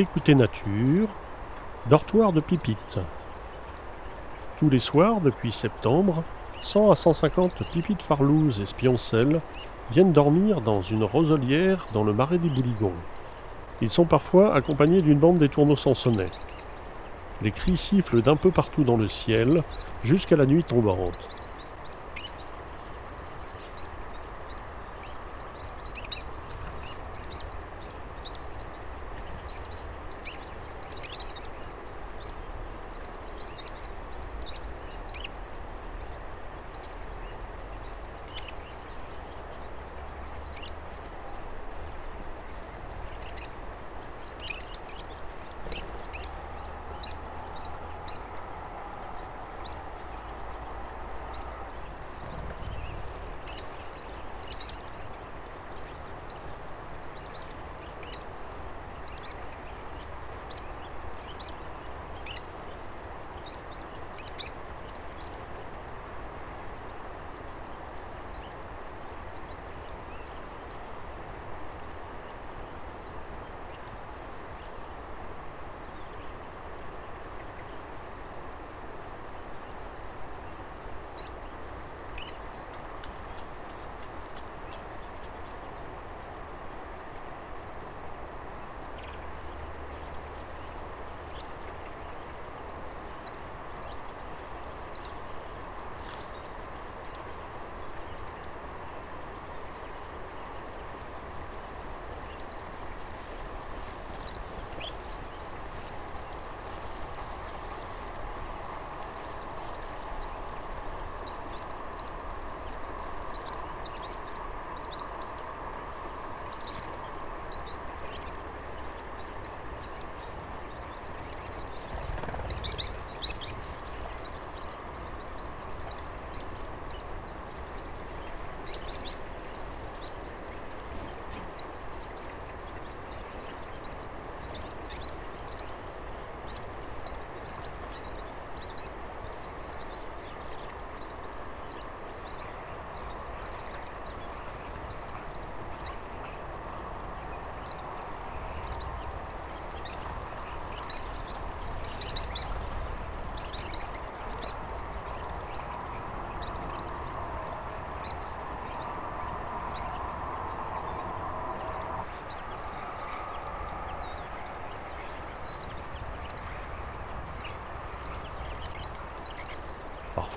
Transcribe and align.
Écoutez 0.00 0.36
Nature, 0.36 1.08
dortoir 1.90 2.32
de 2.32 2.40
Pipite. 2.40 3.00
Tous 4.56 4.70
les 4.70 4.78
soirs, 4.78 5.20
depuis 5.20 5.50
septembre, 5.50 6.22
100 6.54 6.92
à 6.92 6.94
150 6.94 7.50
pipites 7.72 8.02
farlouses 8.02 8.60
et 8.60 8.66
spioncelles 8.66 9.40
viennent 9.90 10.12
dormir 10.12 10.60
dans 10.60 10.82
une 10.82 11.02
roselière 11.02 11.88
dans 11.92 12.04
le 12.04 12.12
marais 12.12 12.38
des 12.38 12.46
Bouligons. 12.46 12.94
Ils 13.80 13.88
sont 13.88 14.04
parfois 14.04 14.54
accompagnés 14.54 15.02
d'une 15.02 15.18
bande 15.18 15.40
des 15.40 15.48
tourneaux 15.48 15.74
sansonnets. 15.74 16.30
Les 17.42 17.50
cris 17.50 17.76
sifflent 17.76 18.22
d'un 18.22 18.36
peu 18.36 18.52
partout 18.52 18.84
dans 18.84 18.96
le 18.96 19.08
ciel 19.08 19.64
jusqu'à 20.04 20.36
la 20.36 20.46
nuit 20.46 20.62
tombante. 20.62 21.37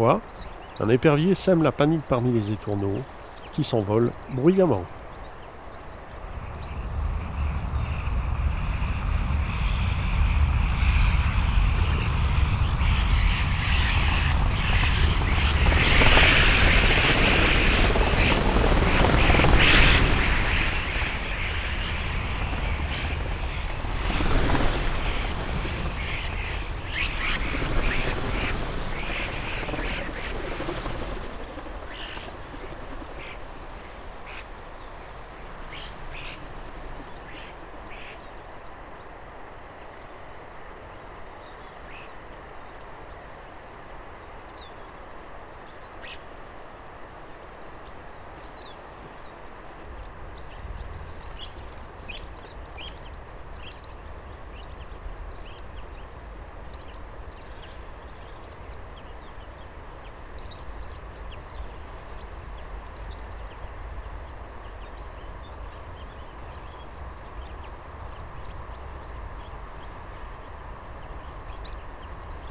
Un 0.00 0.88
épervier 0.90 1.34
sème 1.34 1.64
la 1.64 1.72
panique 1.72 2.06
parmi 2.08 2.32
les 2.32 2.52
étourneaux, 2.52 3.00
qui 3.52 3.64
s'envolent 3.64 4.12
bruyamment. 4.34 4.84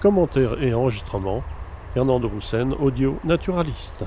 Commentaires 0.08 0.64
et 0.64 0.74
enregistrements, 0.74 1.44
Fernand 1.94 2.22
de 2.22 2.28
Roussen, 2.28 2.72
audio 2.80 3.18
naturaliste. 3.26 4.06